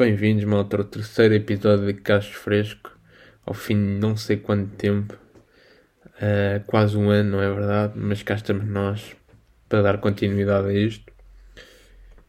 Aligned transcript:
Bem-vindos, 0.00 0.44
malta, 0.44 0.78
ao 0.78 0.84
terceiro 0.84 1.34
episódio 1.34 1.84
de 1.84 1.92
Cacho 1.92 2.32
Fresco, 2.32 2.98
ao 3.44 3.52
fim 3.52 3.74
de 3.74 4.00
não 4.00 4.16
sei 4.16 4.38
quanto 4.38 4.74
tempo, 4.74 5.12
uh, 5.12 6.64
quase 6.66 6.96
um 6.96 7.10
ano, 7.10 7.32
não 7.32 7.42
é 7.42 7.52
verdade? 7.52 7.98
Mas 7.98 8.22
cá 8.22 8.34
estamos 8.34 8.66
nós 8.66 9.14
para 9.68 9.82
dar 9.82 9.98
continuidade 9.98 10.68
a 10.68 10.72
isto. 10.72 11.12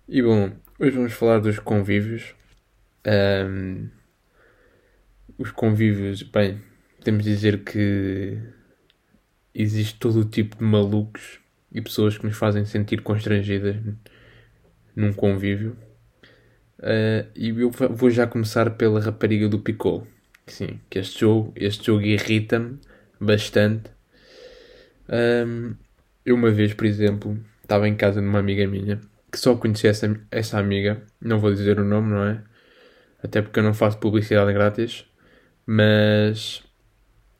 E 0.05 0.21
bom, 0.21 0.51
hoje 0.77 0.97
vamos 0.97 1.13
falar 1.13 1.39
dos 1.39 1.59
convívios. 1.59 2.35
Um, 3.07 3.87
os 5.37 5.51
convívios, 5.51 6.23
bem, 6.23 6.61
podemos 6.97 7.23
dizer 7.23 7.63
que 7.63 8.37
existe 9.55 9.97
todo 9.97 10.19
o 10.19 10.25
tipo 10.25 10.57
de 10.57 10.63
malucos 10.65 11.39
e 11.71 11.79
pessoas 11.79 12.17
que 12.17 12.25
nos 12.25 12.35
fazem 12.35 12.65
sentir 12.65 13.01
constrangidas 13.01 13.77
num 14.93 15.13
convívio. 15.13 15.77
Uh, 16.81 17.29
e 17.35 17.49
eu 17.49 17.69
vou 17.69 18.09
já 18.09 18.25
começar 18.25 18.71
pela 18.71 18.99
rapariga 18.99 19.47
do 19.47 19.59
Piccolo. 19.59 20.07
Sim, 20.47 20.79
que 20.89 20.99
este 20.99 21.21
jogo, 21.21 21.53
este 21.55 21.85
jogo 21.85 22.01
irrita-me 22.01 22.79
bastante. 23.19 23.91
Um, 25.07 25.75
eu 26.25 26.35
uma 26.35 26.51
vez, 26.51 26.73
por 26.73 26.85
exemplo, 26.85 27.39
estava 27.61 27.87
em 27.87 27.95
casa 27.95 28.21
de 28.21 28.27
uma 28.27 28.39
amiga 28.39 28.67
minha 28.67 28.99
que 29.31 29.39
só 29.39 29.55
conhecia 29.55 29.91
essa, 29.91 30.19
essa 30.29 30.59
amiga. 30.59 31.01
Não 31.21 31.39
vou 31.39 31.53
dizer 31.53 31.79
o 31.79 31.85
nome, 31.85 32.11
não 32.11 32.23
é? 32.25 32.43
Até 33.23 33.41
porque 33.41 33.59
eu 33.59 33.63
não 33.63 33.73
faço 33.73 33.97
publicidade 33.99 34.51
grátis. 34.53 35.05
Mas 35.65 36.63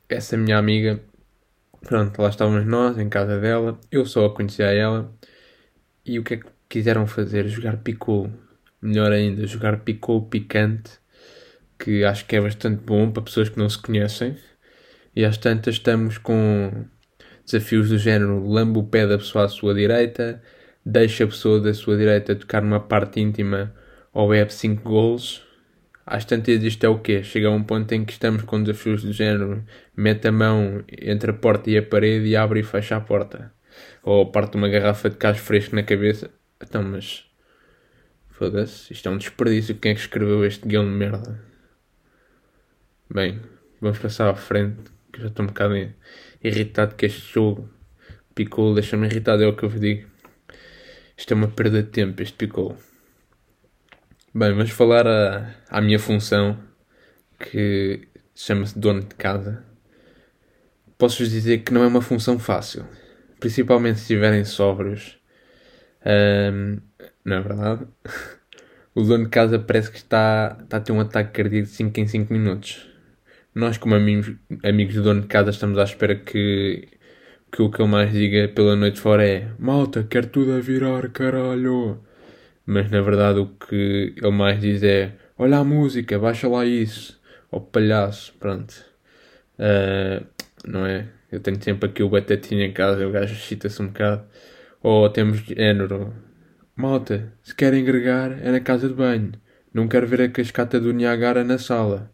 essa 0.08 0.36
minha 0.36 0.58
amiga, 0.58 1.00
pronto, 1.82 2.20
lá 2.22 2.28
estávamos 2.28 2.66
nós 2.66 2.98
em 2.98 3.08
casa 3.08 3.40
dela. 3.40 3.78
Eu 3.90 4.06
só 4.06 4.26
a 4.26 4.34
conhecia 4.34 4.68
a 4.68 4.72
ela. 4.72 5.12
E 6.04 6.18
o 6.18 6.24
que 6.24 6.34
é 6.34 6.36
que 6.38 6.46
quiseram 6.68 7.06
fazer? 7.06 7.48
Jogar 7.48 7.78
Piccolo 7.78 8.32
melhor 8.82 9.12
ainda, 9.12 9.46
jogar 9.46 9.78
Piccolo 9.80 10.26
picante, 10.26 10.90
que 11.78 12.04
acho 12.04 12.26
que 12.26 12.36
é 12.36 12.40
bastante 12.40 12.82
bom 12.84 13.10
para 13.10 13.22
pessoas 13.22 13.48
que 13.48 13.58
não 13.58 13.68
se 13.68 13.78
conhecem. 13.78 14.36
E 15.14 15.24
às 15.24 15.36
tantas 15.36 15.74
estamos 15.74 16.18
com 16.18 16.84
desafios 17.44 17.88
do 17.88 17.98
género 17.98 18.46
lamba 18.46 18.78
o 18.78 18.86
pé 18.86 19.06
da 19.06 19.18
pessoa 19.18 19.44
à 19.44 19.48
sua 19.48 19.74
direita, 19.74 20.42
deixa 20.84 21.24
a 21.24 21.26
pessoa 21.26 21.60
da 21.60 21.74
sua 21.74 21.96
direita 21.96 22.34
tocar 22.34 22.62
numa 22.62 22.80
parte 22.80 23.20
íntima 23.20 23.74
ou 24.12 24.28
bebe 24.28 24.52
5 24.52 24.82
gols. 24.82 25.42
Às 26.04 26.24
tantas 26.24 26.62
isto 26.62 26.84
é 26.84 26.88
o 26.88 26.98
quê? 26.98 27.22
Chega 27.22 27.48
a 27.48 27.50
um 27.50 27.62
ponto 27.62 27.92
em 27.92 28.04
que 28.04 28.12
estamos 28.12 28.42
com 28.42 28.62
desafios 28.62 29.02
do 29.04 29.12
género 29.12 29.64
mete 29.96 30.26
a 30.28 30.32
mão 30.32 30.84
entre 31.00 31.30
a 31.30 31.34
porta 31.34 31.70
e 31.70 31.78
a 31.78 31.82
parede 31.82 32.26
e 32.26 32.36
abre 32.36 32.60
e 32.60 32.64
fecha 32.64 32.96
a 32.96 33.00
porta. 33.00 33.52
Ou 34.02 34.30
parte 34.30 34.56
uma 34.56 34.68
garrafa 34.68 35.08
de 35.10 35.16
cacho 35.16 35.40
fresco 35.40 35.76
na 35.76 35.82
cabeça. 35.82 36.30
Então, 36.60 36.82
mas 36.82 37.24
Foda-se, 38.42 38.92
isto 38.92 39.08
é 39.08 39.12
um 39.12 39.18
desperdício. 39.18 39.76
Quem 39.76 39.92
é 39.92 39.94
que 39.94 40.00
escreveu 40.00 40.44
este 40.44 40.66
guião 40.66 40.82
de 40.82 40.90
merda? 40.90 41.40
Bem, 43.08 43.40
vamos 43.80 44.00
passar 44.00 44.28
à 44.28 44.34
frente, 44.34 44.82
que 45.12 45.20
já 45.20 45.28
estou 45.28 45.44
um 45.44 45.46
bocado 45.46 45.74
irritado 46.42 46.96
com 46.98 47.06
este 47.06 47.32
jogo. 47.34 47.70
Piccolo 48.34 48.74
deixa-me 48.74 49.06
irritado, 49.06 49.44
é 49.44 49.46
o 49.46 49.54
que 49.54 49.62
eu 49.62 49.68
vos 49.68 49.80
digo. 49.80 50.10
Isto 51.16 51.34
é 51.34 51.36
uma 51.36 51.46
perda 51.46 51.84
de 51.84 51.90
tempo, 51.90 52.20
este 52.20 52.34
Piccolo. 52.34 52.76
Bem, 54.34 54.50
vamos 54.50 54.70
falar 54.70 55.06
a, 55.06 55.54
à 55.70 55.80
minha 55.80 56.00
função, 56.00 56.58
que 57.38 58.08
chama-se 58.34 58.76
dono 58.76 59.02
de 59.02 59.14
casa. 59.14 59.64
Posso-vos 60.98 61.30
dizer 61.30 61.58
que 61.58 61.72
não 61.72 61.84
é 61.84 61.86
uma 61.86 62.02
função 62.02 62.40
fácil, 62.40 62.84
principalmente 63.38 63.98
se 63.98 64.02
estiverem 64.02 64.44
sóbrios. 64.44 65.16
Um, 66.04 66.78
não 67.24 67.36
é 67.36 67.40
verdade? 67.40 67.86
O 68.94 69.02
dono 69.02 69.24
de 69.24 69.30
casa 69.30 69.58
parece 69.58 69.90
que 69.90 69.96
está, 69.96 70.58
está 70.62 70.76
a 70.76 70.80
ter 70.80 70.92
um 70.92 71.00
ataque 71.00 71.32
cardíaco 71.32 71.66
de 71.66 71.72
5 71.72 71.98
em 71.98 72.06
5 72.06 72.30
minutos. 72.30 72.86
Nós, 73.54 73.78
como 73.78 73.94
amigos, 73.94 74.34
amigos 74.62 74.94
do 74.96 75.02
dono 75.02 75.22
de 75.22 75.28
casa, 75.28 75.48
estamos 75.48 75.78
à 75.78 75.84
espera 75.84 76.14
que, 76.14 76.88
que 77.50 77.62
o 77.62 77.70
que 77.70 77.80
ele 77.80 77.90
mais 77.90 78.12
diga 78.12 78.48
pela 78.48 78.76
noite 78.76 79.00
fora 79.00 79.26
é 79.26 79.48
Malta, 79.58 80.04
quer 80.04 80.26
tudo 80.26 80.52
a 80.52 80.60
virar, 80.60 81.08
caralho! 81.08 82.00
Mas 82.66 82.90
na 82.90 83.00
verdade 83.00 83.40
o 83.40 83.46
que 83.46 84.14
ele 84.16 84.30
mais 84.30 84.60
diz 84.60 84.82
é 84.82 85.12
Olha 85.38 85.58
a 85.58 85.64
música, 85.64 86.18
baixa 86.18 86.48
lá 86.48 86.64
isso. 86.64 87.20
Ou 87.50 87.60
palhaço, 87.60 88.34
pronto. 88.38 88.72
Uh, 89.58 90.24
não 90.66 90.86
é? 90.86 91.08
Eu 91.30 91.40
tenho 91.40 91.60
sempre 91.62 91.88
aqui 91.88 92.02
o 92.02 92.08
batatinho 92.08 92.62
em 92.62 92.72
casa, 92.72 93.06
o 93.06 93.10
gajo 93.10 93.34
excita-se 93.34 93.82
um 93.82 93.88
bocado. 93.88 94.24
Ou 94.82 95.08
temos 95.10 95.38
género 95.38 96.12
Malta, 96.74 97.30
se 97.42 97.54
querem 97.54 97.84
gregar 97.84 98.32
é 98.42 98.50
na 98.50 98.60
casa 98.60 98.88
de 98.88 98.94
banho. 98.94 99.32
Não 99.74 99.86
quero 99.86 100.06
ver 100.06 100.22
a 100.22 100.28
cascata 100.28 100.80
do 100.80 100.92
Niagara 100.92 101.44
na 101.44 101.58
sala. 101.58 102.10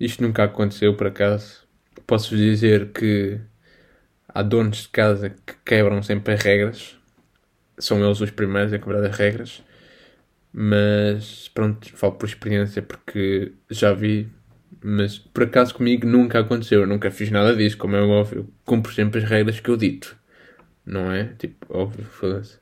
Isto 0.00 0.22
nunca 0.22 0.44
aconteceu 0.44 0.96
por 0.96 1.06
acaso. 1.06 1.66
Posso 2.06 2.34
dizer 2.34 2.92
que 2.92 3.38
há 4.26 4.42
donos 4.42 4.82
de 4.84 4.88
casa 4.88 5.30
que 5.30 5.54
quebram 5.64 6.02
sempre 6.02 6.32
as 6.32 6.42
regras. 6.42 6.96
São 7.78 8.02
eles 8.04 8.20
os 8.20 8.30
primeiros 8.30 8.72
a 8.72 8.78
quebrar 8.78 9.04
as 9.04 9.16
regras. 9.16 9.62
Mas 10.52 11.48
pronto, 11.48 11.86
falo 11.94 12.14
por 12.14 12.26
experiência 12.26 12.80
porque 12.80 13.52
já 13.70 13.92
vi. 13.92 14.30
Mas 14.82 15.18
por 15.18 15.42
acaso 15.44 15.74
comigo 15.74 16.06
nunca 16.06 16.40
aconteceu. 16.40 16.80
Eu 16.82 16.86
nunca 16.86 17.10
fiz 17.10 17.30
nada 17.30 17.54
disso, 17.54 17.76
como 17.76 17.96
é 17.96 18.00
óbvio. 18.00 18.50
Cumpro 18.64 18.92
sempre 18.94 19.22
as 19.22 19.28
regras 19.28 19.60
que 19.60 19.68
eu 19.68 19.76
dito. 19.76 20.16
Não 20.86 21.12
é? 21.12 21.34
Tipo, 21.38 21.66
óbvio, 21.68 22.04
foda-se. 22.06 22.58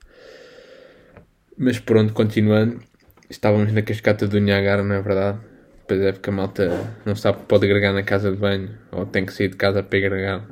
Mas 1.56 1.78
pronto, 1.78 2.12
continuando, 2.12 2.82
estávamos 3.28 3.72
na 3.72 3.82
cascata 3.82 4.26
do 4.26 4.38
Niagara, 4.40 4.82
não 4.82 4.94
é 4.94 5.02
verdade? 5.02 5.38
Pois 5.86 6.00
é, 6.00 6.12
porque 6.12 6.30
a 6.30 6.32
malta 6.32 6.96
não 7.04 7.14
sabe 7.14 7.38
que 7.38 7.44
pode 7.44 7.66
agregar 7.66 7.92
na 7.92 8.02
casa 8.02 8.30
de 8.30 8.38
banho 8.38 8.70
ou 8.90 9.04
tem 9.04 9.26
que 9.26 9.32
sair 9.32 9.48
de 9.48 9.56
casa 9.56 9.82
para 9.82 9.98
agregar. 9.98 10.48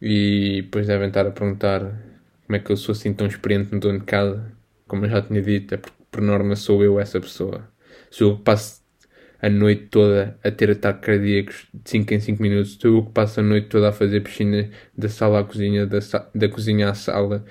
E 0.00 0.62
depois 0.62 0.86
devem 0.86 1.08
estar 1.08 1.26
a 1.26 1.30
perguntar 1.30 1.80
como 2.46 2.56
é 2.56 2.58
que 2.58 2.72
eu 2.72 2.76
sou 2.76 2.92
assim 2.92 3.12
tão 3.12 3.26
experiente 3.26 3.72
no 3.72 3.80
dono 3.80 4.00
de 4.00 4.04
casa. 4.04 4.50
Como 4.86 5.04
eu 5.04 5.10
já 5.10 5.22
tinha 5.22 5.42
dito, 5.42 5.74
é 5.74 5.76
porque 5.76 5.96
por 6.10 6.20
norma 6.20 6.56
sou 6.56 6.82
eu 6.82 6.98
essa 6.98 7.20
pessoa. 7.20 7.68
Sou 8.10 8.30
eu 8.30 8.36
que 8.38 8.42
passo 8.42 8.82
a 9.40 9.48
noite 9.50 9.88
toda 9.88 10.38
a 10.42 10.50
ter 10.50 10.70
ataques 10.70 11.04
cardíacos 11.04 11.68
de 11.72 11.90
5 11.90 12.14
em 12.14 12.20
5 12.20 12.42
minutos. 12.42 12.78
Sou 12.80 12.96
eu 12.96 13.04
que 13.04 13.12
passo 13.12 13.40
a 13.40 13.42
noite 13.42 13.68
toda 13.68 13.90
a 13.90 13.92
fazer 13.92 14.20
piscina 14.22 14.70
da 14.96 15.08
sala 15.08 15.40
à 15.40 15.44
cozinha, 15.44 15.86
da, 15.86 15.98
da 16.34 16.48
cozinha 16.48 16.90
à 16.90 16.94
sala, 16.94 17.44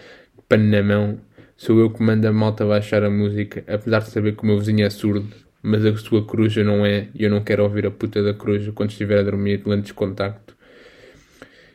pano 0.50 0.66
na 0.66 0.84
mão 0.84 1.19
Sou 1.61 1.79
eu 1.79 1.91
que 1.91 2.01
mando 2.01 2.27
a 2.27 2.33
malta 2.33 2.66
baixar 2.66 3.03
a 3.03 3.09
música, 3.11 3.63
apesar 3.72 3.99
de 3.99 4.09
saber 4.09 4.35
que 4.35 4.41
o 4.41 4.47
meu 4.47 4.57
vizinho 4.57 4.83
é 4.83 4.89
surdo, 4.89 5.31
mas 5.61 5.85
a 5.85 5.95
sua 5.95 6.25
coruja 6.25 6.63
não 6.63 6.83
é, 6.83 7.09
e 7.13 7.23
eu 7.23 7.29
não 7.29 7.44
quero 7.44 7.61
ouvir 7.61 7.85
a 7.85 7.91
puta 7.91 8.23
da 8.23 8.33
coruja 8.33 8.72
quando 8.72 8.89
estiver 8.89 9.19
a 9.19 9.22
dormir 9.22 9.61
lentes 9.63 9.89
de 9.89 9.94
contacto. 9.94 10.57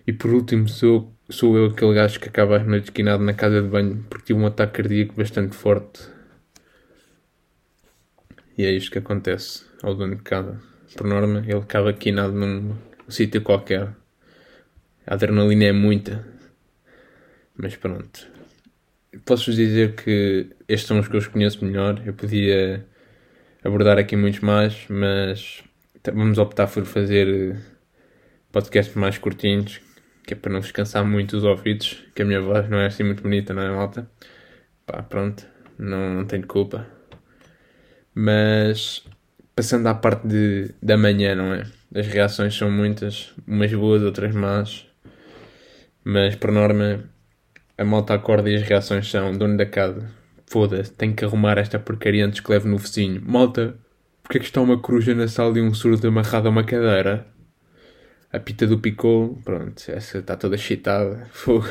E 0.04 0.12
por 0.12 0.32
último, 0.32 0.68
sou, 0.68 1.14
sou 1.30 1.56
eu 1.56 1.66
aquele 1.66 1.94
gajo 1.94 2.18
que 2.18 2.28
acaba 2.28 2.56
as 2.56 2.66
noites 2.66 2.88
esquinado 2.88 3.22
na 3.22 3.32
casa 3.32 3.62
de 3.62 3.68
banho 3.68 4.04
porque 4.10 4.24
tive 4.26 4.40
um 4.40 4.46
ataque 4.46 4.82
cardíaco 4.82 5.14
bastante 5.14 5.54
forte. 5.54 6.00
E 8.58 8.64
é 8.64 8.72
isto 8.72 8.90
que 8.90 8.98
acontece 8.98 9.66
ao 9.84 9.94
dono 9.94 10.16
de 10.16 10.22
casa. 10.22 10.60
Por 10.96 11.06
norma, 11.06 11.44
ele 11.46 11.60
acaba 11.60 11.92
quinado 11.92 12.32
num 12.32 12.74
sítio 13.08 13.40
qualquer. 13.40 13.94
A 15.06 15.14
adrenalina 15.14 15.66
é 15.66 15.72
muita. 15.72 16.26
Mas 17.56 17.76
pronto 17.76 18.34
posso-vos 19.24 19.56
dizer 19.56 19.94
que 19.94 20.50
estes 20.68 20.86
são 20.86 20.98
os 20.98 21.08
que 21.08 21.16
eu 21.16 21.30
conheço 21.30 21.64
melhor. 21.64 22.02
Eu 22.04 22.14
podia 22.14 22.86
abordar 23.64 23.98
aqui 23.98 24.16
muitos 24.16 24.40
mais, 24.40 24.86
mas 24.88 25.62
vamos 26.04 26.38
optar 26.38 26.66
por 26.66 26.84
fazer 26.84 27.56
podcasts 28.52 28.94
mais 28.94 29.18
curtinhos, 29.18 29.80
que 30.26 30.34
é 30.34 30.36
para 30.36 30.52
não 30.52 30.60
descansar 30.60 31.04
muito 31.04 31.36
os 31.36 31.44
ouvidos, 31.44 32.04
que 32.14 32.22
a 32.22 32.24
minha 32.24 32.40
voz 32.40 32.68
não 32.68 32.78
é 32.78 32.86
assim 32.86 33.02
muito 33.02 33.22
bonita, 33.22 33.52
não 33.52 33.62
é, 33.62 33.70
malta? 33.70 34.10
Pá, 34.86 35.02
pronto, 35.02 35.46
não, 35.78 36.14
não 36.14 36.24
tenho 36.26 36.46
culpa. 36.46 36.86
Mas, 38.14 39.04
passando 39.54 39.86
à 39.88 39.94
parte 39.94 40.26
de, 40.26 40.74
da 40.82 40.96
manhã, 40.96 41.34
não 41.34 41.52
é? 41.54 41.64
As 41.94 42.06
reações 42.06 42.56
são 42.56 42.70
muitas, 42.70 43.32
umas 43.46 43.72
boas, 43.74 44.02
outras 44.02 44.34
más. 44.34 44.86
Mas, 46.04 46.34
por 46.36 46.52
norma, 46.52 47.04
a 47.78 47.84
malta 47.84 48.14
acorda 48.14 48.50
e 48.50 48.56
as 48.56 48.62
reações 48.62 49.08
são: 49.10 49.36
dono 49.36 49.56
da 49.56 49.66
casa, 49.66 50.10
foda-se, 50.46 50.92
tenho 50.92 51.14
que 51.14 51.24
arrumar 51.24 51.58
esta 51.58 51.78
porcaria 51.78 52.24
antes 52.26 52.40
que 52.40 52.50
leve 52.50 52.68
no 52.68 52.78
vizinho. 52.78 53.20
Malta, 53.24 53.76
porque 54.22 54.38
é 54.38 54.40
que 54.40 54.46
está 54.46 54.60
uma 54.60 54.78
coruja 54.78 55.14
na 55.14 55.28
sala 55.28 55.58
e 55.58 55.62
um 55.62 55.74
surdo 55.74 56.08
amarrado 56.08 56.48
a 56.48 56.50
uma 56.50 56.64
cadeira? 56.64 57.26
A 58.32 58.40
pita 58.40 58.66
do 58.66 58.78
Picou, 58.78 59.40
pronto, 59.44 59.82
essa 59.88 60.18
está 60.18 60.36
toda 60.36 60.56
chitada. 60.56 61.28
Fogo. 61.32 61.68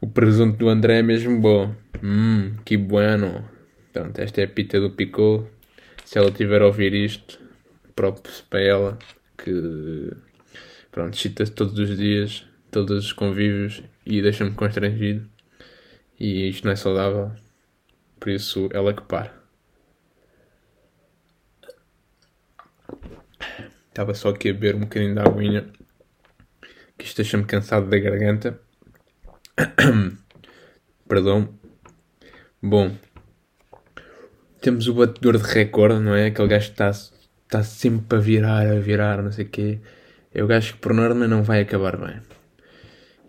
O 0.00 0.06
presunto 0.06 0.58
do 0.58 0.68
André 0.68 0.98
é 0.98 1.02
mesmo 1.02 1.40
bom. 1.40 1.74
Hum, 2.02 2.54
que 2.64 2.76
bueno. 2.76 3.48
Pronto, 3.92 4.18
esta 4.18 4.40
é 4.40 4.44
a 4.44 4.48
pita 4.48 4.80
do 4.80 4.90
Picou. 4.90 5.48
Se 6.04 6.18
ela 6.18 6.30
tiver 6.30 6.60
a 6.60 6.66
ouvir 6.66 6.92
isto, 6.92 7.38
próprio 7.94 8.34
para 8.50 8.60
ela, 8.60 8.98
que 9.38 10.12
pronto, 10.90 11.16
chita-se 11.16 11.52
todos 11.52 11.78
os 11.78 11.96
dias 11.96 12.46
todos 12.74 13.06
os 13.06 13.12
convívios 13.12 13.84
e 14.04 14.20
deixa-me 14.20 14.50
constrangido. 14.50 15.30
E 16.18 16.48
isto 16.48 16.64
não 16.64 16.72
é 16.72 16.76
saudável. 16.76 17.30
Por 18.18 18.30
isso, 18.30 18.68
ela 18.72 18.92
que 18.92 19.02
para. 19.02 19.32
Estava 23.88 24.12
só 24.12 24.30
aqui 24.30 24.50
a 24.50 24.52
beber 24.52 24.74
um 24.74 24.80
bocadinho 24.80 25.14
de 25.14 25.20
aguinha. 25.20 25.66
Que 26.98 27.04
isto 27.04 27.16
deixa-me 27.18 27.44
cansado 27.44 27.88
da 27.88 27.96
garganta. 27.96 28.60
Perdão. 31.06 31.54
Bom. 32.60 32.96
Temos 34.60 34.88
o 34.88 34.94
batedor 34.94 35.38
de 35.38 35.44
recorde, 35.44 36.00
não 36.00 36.14
é? 36.14 36.26
Aquele 36.26 36.48
gajo 36.48 36.66
que 36.66 36.72
está, 36.72 36.90
está 36.90 37.62
sempre 37.62 38.18
a 38.18 38.20
virar, 38.20 38.66
a 38.66 38.80
virar, 38.80 39.22
não 39.22 39.30
sei 39.30 39.44
o 39.44 39.48
quê. 39.48 39.80
É 40.32 40.42
o 40.42 40.48
gajo 40.48 40.72
que 40.72 40.80
por 40.80 40.92
norma 40.92 41.28
não 41.28 41.44
vai 41.44 41.60
acabar 41.60 41.96
bem. 41.96 42.20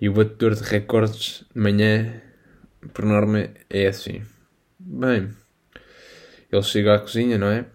E 0.05 0.09
o 0.09 0.13
batedor 0.13 0.53
de 0.53 0.61
recordes 0.61 1.43
de 1.51 1.59
manhã, 1.59 2.21
por 2.93 3.03
norma, 3.05 3.49
é 3.67 3.87
assim. 3.87 4.21
Bem, 4.77 5.31
ele 6.51 6.61
chega 6.61 6.93
à 6.93 6.99
cozinha, 6.99 7.39
não 7.39 7.47
é? 7.47 7.65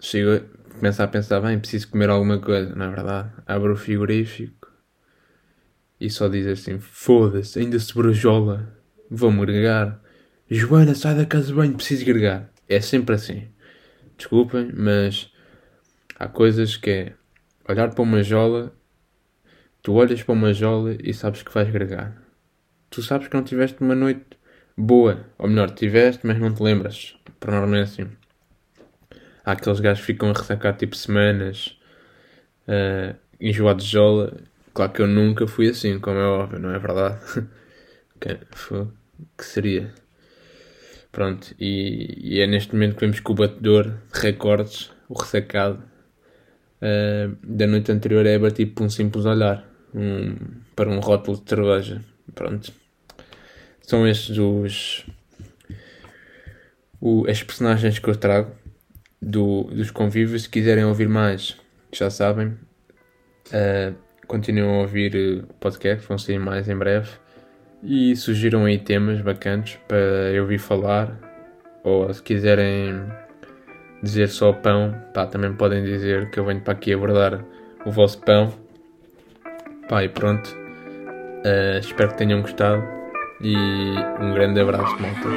Chega, 0.00 0.46
começa 0.72 1.02
a 1.02 1.08
pensar, 1.08 1.40
bem, 1.40 1.58
preciso 1.58 1.88
comer 1.88 2.10
alguma 2.10 2.38
coisa, 2.38 2.72
não 2.76 2.86
é 2.86 2.94
verdade? 2.94 3.32
Abre 3.44 3.72
o 3.72 3.76
frigorífico 3.76 4.72
e 6.00 6.08
só 6.08 6.28
diz 6.28 6.46
assim: 6.46 6.78
foda-se, 6.78 7.58
ainda 7.58 7.76
se 7.80 7.92
brojola, 7.92 8.72
vou-me 9.10 9.44
gregar. 9.44 10.00
Joana, 10.48 10.94
sai 10.94 11.16
da 11.16 11.26
casa 11.26 11.48
de 11.48 11.54
banho, 11.54 11.74
preciso 11.74 12.04
gregar. 12.04 12.48
É 12.68 12.80
sempre 12.80 13.16
assim. 13.16 13.48
Desculpem, 14.16 14.70
mas 14.76 15.28
há 16.16 16.28
coisas 16.28 16.76
que 16.76 16.88
é 16.88 17.14
olhar 17.68 17.92
para 17.92 18.02
uma 18.02 18.22
jola, 18.22 18.77
tu 19.82 19.94
olhas 19.94 20.22
para 20.22 20.32
uma 20.32 20.52
jola 20.52 20.96
e 21.02 21.12
sabes 21.14 21.42
que 21.42 21.52
vais 21.52 21.70
gregar. 21.70 22.16
Tu 22.90 23.02
sabes 23.02 23.28
que 23.28 23.34
não 23.34 23.44
tiveste 23.44 23.80
uma 23.80 23.94
noite 23.94 24.24
boa, 24.76 25.26
ou 25.38 25.48
melhor, 25.48 25.70
tiveste, 25.70 26.26
mas 26.26 26.38
não 26.38 26.54
te 26.54 26.62
lembras. 26.62 27.16
Por 27.38 27.50
norma 27.50 27.78
é 27.78 27.82
assim. 27.82 28.06
Há 29.44 29.52
aqueles 29.52 29.80
gajos 29.80 30.00
que 30.00 30.12
ficam 30.12 30.30
a 30.30 30.32
ressacar 30.32 30.76
tipo 30.76 30.96
semanas, 30.96 31.78
uh, 32.66 33.16
enjoados 33.40 33.84
de 33.84 33.92
jola. 33.92 34.36
Claro 34.74 34.92
que 34.92 35.02
eu 35.02 35.06
nunca 35.06 35.46
fui 35.46 35.68
assim, 35.68 35.98
como 35.98 36.18
é 36.18 36.24
óbvio, 36.24 36.58
não 36.58 36.70
é 36.70 36.78
verdade? 36.78 37.18
que, 38.20 38.38
que 39.36 39.44
seria? 39.44 39.92
Pronto, 41.10 41.54
e, 41.58 42.36
e, 42.36 42.40
é 42.40 42.46
neste 42.46 42.72
momento 42.74 42.94
que 42.94 43.00
vemos 43.00 43.20
que 43.20 43.30
o 43.30 43.34
batedor 43.34 43.98
de 44.12 44.20
recordes, 44.20 44.90
o 45.08 45.18
ressacado, 45.18 45.82
uh, 46.82 47.36
da 47.42 47.66
noite 47.66 47.92
anterior 47.92 48.24
é 48.26 48.38
batido 48.38 48.72
por 48.72 48.84
um 48.84 48.90
simples 48.90 49.24
olhar 49.24 49.64
um, 49.94 50.36
para 50.74 50.88
um 50.90 51.00
rótulo 51.00 51.40
de 51.42 51.48
cerveja. 51.48 52.00
Pronto. 52.34 52.72
São 53.82 54.06
estes 54.06 54.36
os, 54.38 55.06
o, 57.00 57.26
as 57.28 57.42
personagens 57.42 57.98
que 57.98 58.08
eu 58.08 58.16
trago 58.16 58.52
do, 59.20 59.64
dos 59.64 59.90
convívios. 59.90 60.42
Se 60.42 60.48
quiserem 60.48 60.84
ouvir 60.84 61.08
mais, 61.08 61.56
já 61.92 62.10
sabem. 62.10 62.48
Uh, 63.48 63.94
continuam 64.26 64.74
a 64.74 64.82
ouvir 64.82 65.14
o 65.16 65.54
podcast, 65.54 66.06
vão 66.06 66.18
sair 66.18 66.38
mais 66.38 66.68
em 66.68 66.76
breve. 66.76 67.08
E 67.82 68.14
surgiram 68.16 68.64
aí 68.64 68.78
temas 68.78 69.20
bacanas 69.20 69.78
para 69.88 69.96
eu 70.32 70.46
vir 70.46 70.58
falar. 70.58 71.18
Ou 71.82 72.12
se 72.12 72.22
quiserem 72.22 73.00
dizer 74.02 74.28
só 74.28 74.52
pão, 74.52 74.94
pá, 75.12 75.26
também 75.26 75.52
podem 75.52 75.82
dizer 75.84 76.30
que 76.30 76.38
eu 76.38 76.44
venho 76.44 76.60
para 76.60 76.72
aqui 76.72 76.92
abordar 76.92 77.44
o 77.84 77.90
vosso 77.90 78.18
pão. 78.20 78.52
Pá, 79.88 80.04
e 80.04 80.08
pronto. 80.08 80.46
Uh, 81.44 81.78
espero 81.80 82.10
que 82.10 82.18
tenham 82.18 82.42
gostado. 82.42 82.82
E 83.40 83.54
um 84.20 84.34
grande 84.34 84.60
abraço, 84.60 84.96
malta. 85.00 85.28